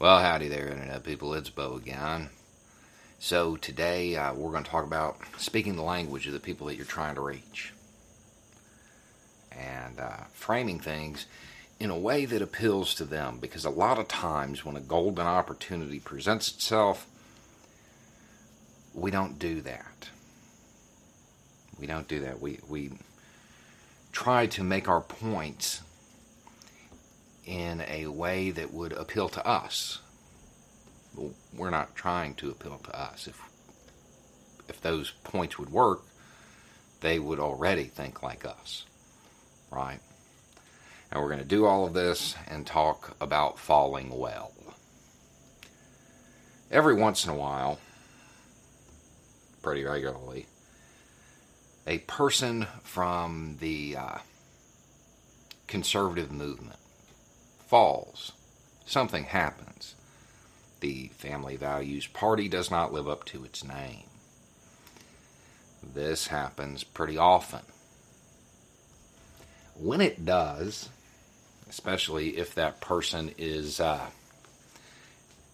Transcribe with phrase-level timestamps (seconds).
[0.00, 1.34] Well, howdy there, Internet people.
[1.34, 2.28] It's Beau again.
[3.18, 6.76] So, today uh, we're going to talk about speaking the language of the people that
[6.76, 7.72] you're trying to reach
[9.50, 11.26] and uh, framing things
[11.80, 13.38] in a way that appeals to them.
[13.40, 17.08] Because a lot of times when a golden opportunity presents itself,
[18.94, 20.10] we don't do that.
[21.76, 22.40] We don't do that.
[22.40, 22.92] We, we
[24.12, 25.82] try to make our points
[27.48, 30.00] in a way that would appeal to us.
[31.56, 33.26] We're not trying to appeal to us.
[33.26, 33.40] If
[34.68, 36.02] if those points would work,
[37.00, 38.84] they would already think like us,
[39.70, 40.00] right?
[41.10, 44.52] And we're going to do all of this and talk about falling well.
[46.70, 47.78] Every once in a while,
[49.62, 50.44] pretty regularly,
[51.86, 54.18] a person from the uh,
[55.66, 56.78] conservative movement
[57.68, 58.32] falls.
[58.86, 59.94] Something happens.
[60.80, 64.04] The Family Values Party does not live up to its name.
[65.82, 67.60] This happens pretty often.
[69.74, 70.88] When it does,
[71.68, 74.06] especially if that person is uh,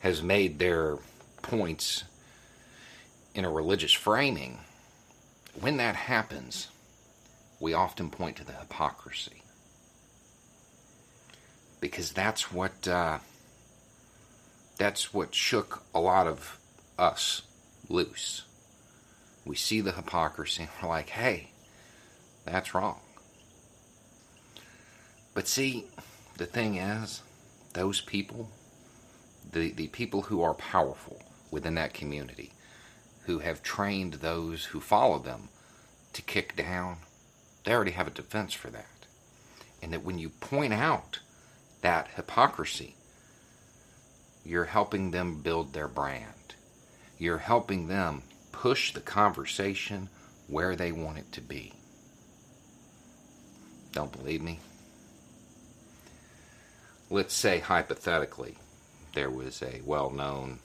[0.00, 0.98] has made their
[1.40, 2.04] points
[3.34, 4.58] in a religious framing,
[5.58, 6.68] when that happens,
[7.58, 9.42] we often point to the hypocrisy
[11.82, 13.18] because that's what uh,
[14.78, 16.58] that's what shook a lot of
[16.96, 17.42] us
[17.88, 18.44] loose.
[19.44, 21.50] We see the hypocrisy and we're like, hey,
[22.44, 23.00] that's wrong.
[25.34, 25.86] But see,
[26.36, 27.22] the thing is,
[27.72, 28.48] those people,
[29.50, 32.52] the, the people who are powerful within that community,
[33.24, 35.48] who have trained those who follow them
[36.12, 36.98] to kick down,
[37.64, 38.86] they already have a defense for that.
[39.82, 41.18] And that when you point out
[41.82, 42.96] that hypocrisy,
[44.44, 46.54] you're helping them build their brand.
[47.18, 50.08] You're helping them push the conversation
[50.48, 51.72] where they want it to be.
[53.92, 54.60] Don't believe me?
[57.10, 58.56] Let's say, hypothetically,
[59.14, 60.60] there was a well known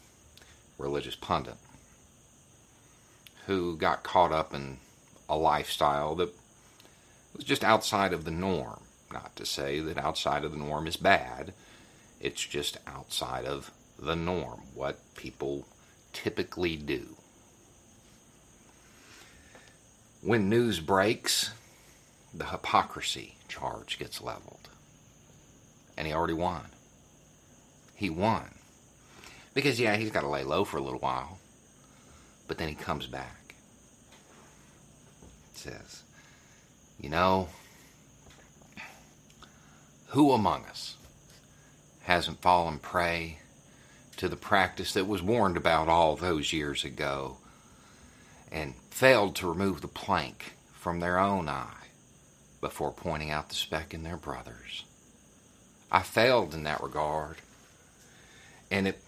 [0.77, 1.56] religious pundit
[3.45, 4.77] who got caught up in
[5.29, 6.33] a lifestyle that
[7.35, 8.79] was just outside of the norm.
[9.12, 11.53] Not to say that outside of the norm is bad,
[12.19, 15.66] it's just outside of the norm, what people
[16.13, 17.16] typically do.
[20.22, 21.51] When news breaks,
[22.34, 24.69] the hypocrisy charge gets leveled.
[25.97, 26.66] And he already won.
[27.95, 28.53] He won.
[29.53, 31.39] Because, yeah, he's got to lay low for a little while,
[32.47, 33.56] but then he comes back.
[35.51, 36.03] It says,
[37.00, 37.50] You know,
[40.07, 40.95] who among us
[42.03, 43.40] hasn't fallen prey
[44.16, 47.38] to the practice that was warned about all those years ago
[48.51, 51.88] and failed to remove the plank from their own eye
[52.62, 54.85] before pointing out the speck in their brother's?
[55.91, 57.38] I failed in that regard.
[58.72, 59.01] And it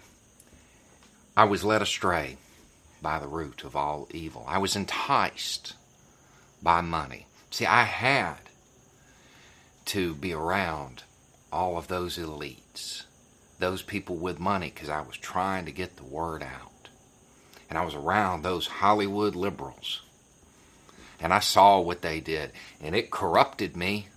[1.36, 2.38] I was led astray
[3.02, 4.44] by the root of all evil.
[4.48, 5.74] I was enticed
[6.62, 7.28] by money.
[7.50, 8.49] See, I had
[9.90, 11.02] to be around
[11.52, 13.06] all of those elites,
[13.58, 16.90] those people with money, because I was trying to get the word out.
[17.68, 20.04] And I was around those Hollywood liberals.
[21.20, 24.10] And I saw what they did, and it corrupted me.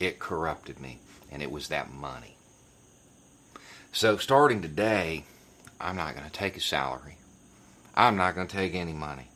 [0.00, 0.98] It corrupted me,
[1.30, 2.36] and it was that money.
[3.92, 5.24] So, starting today,
[5.80, 7.18] I'm not going to take a salary.
[7.94, 9.28] I'm not going to take any money.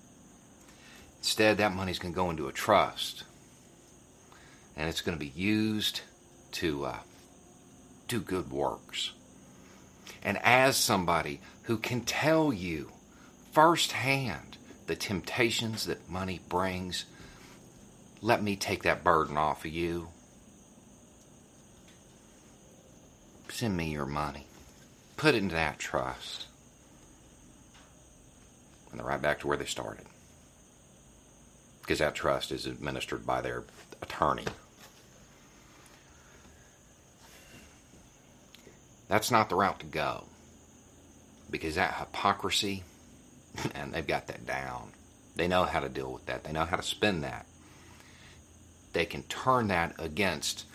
[1.18, 3.24] Instead, that money's going to go into a trust
[4.76, 6.00] and it's going to be used
[6.52, 6.98] to uh,
[8.08, 9.12] do good works.
[10.22, 12.90] And as somebody who can tell you
[13.52, 17.04] firsthand the temptations that money brings,
[18.20, 20.08] let me take that burden off of you.
[23.48, 24.46] Send me your money.
[25.16, 26.46] Put it into that trust.
[28.90, 30.06] And they're right back to where they started.
[31.90, 33.64] Because that trust is administered by their
[34.00, 34.44] attorney
[39.08, 40.26] That's not the route to go.
[41.50, 42.84] Because that hypocrisy,
[43.74, 44.92] and they've got that down.
[45.34, 46.44] They know how to deal with that.
[46.44, 47.44] They know how to spin that.
[48.92, 50.66] They can turn that against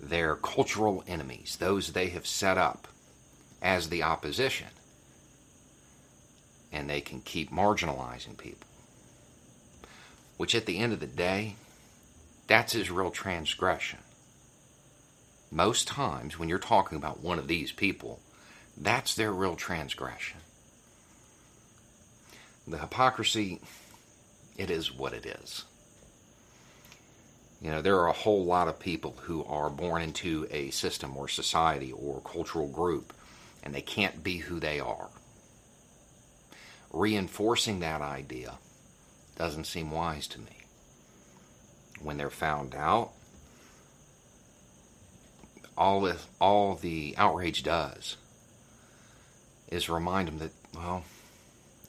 [0.00, 2.86] their cultural enemies, those they have set up
[3.60, 4.68] as the opposition.
[6.70, 8.68] And they can keep marginalizing people.
[10.36, 11.56] Which at the end of the day,
[12.46, 14.00] that's his real transgression.
[15.50, 18.20] Most times, when you're talking about one of these people,
[18.76, 20.38] that's their real transgression.
[22.66, 23.60] The hypocrisy,
[24.56, 25.64] it is what it is.
[27.60, 31.16] You know, there are a whole lot of people who are born into a system
[31.16, 33.14] or society or cultural group,
[33.62, 35.08] and they can't be who they are.
[36.90, 38.58] Reinforcing that idea
[39.36, 40.64] doesn't seem wise to me.
[42.00, 43.12] When they're found out,
[45.76, 48.16] all the, all the outrage does
[49.68, 51.04] is remind them that, well,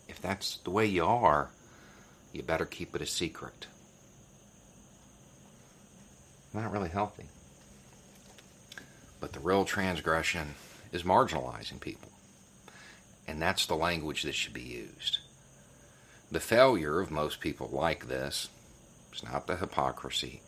[0.07, 1.49] if that's the way you are,
[2.33, 3.67] you better keep it a secret.
[6.53, 7.25] Not really healthy.
[9.19, 10.55] But the real transgression
[10.91, 12.09] is marginalizing people.
[13.27, 15.19] And that's the language that should be used.
[16.35, 18.49] The failure of most people like this
[19.13, 20.41] is not the hypocrisy,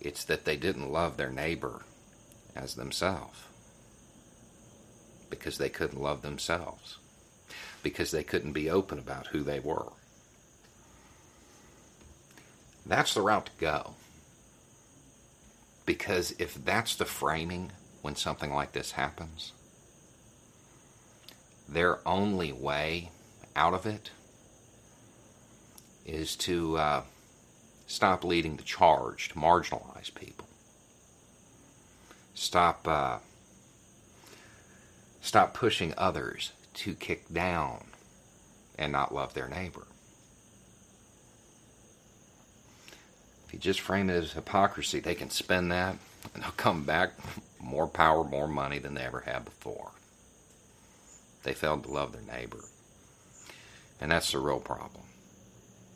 [0.00, 1.82] it's that they didn't love their neighbor
[2.56, 3.38] as themselves
[5.30, 6.98] because they couldn't love themselves,
[7.84, 9.92] because they couldn't be open about who they were.
[12.84, 13.94] That's the route to go.
[15.84, 17.70] Because if that's the framing
[18.02, 19.52] when something like this happens,
[21.68, 23.12] their only way
[23.54, 24.10] out of it
[26.06, 27.02] is to uh,
[27.86, 30.46] stop leading the charge to marginalize people.
[32.34, 33.18] Stop uh,
[35.20, 37.84] stop pushing others to kick down
[38.78, 39.86] and not love their neighbor.
[43.46, 45.96] If you just frame it as hypocrisy, they can spend that
[46.34, 47.12] and they'll come back
[47.60, 49.90] more power, more money than they ever had before.
[51.42, 52.60] They failed to love their neighbor.
[54.00, 55.04] And that's the real problem.